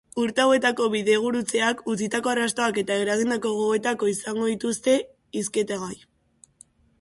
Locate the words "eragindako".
3.03-3.53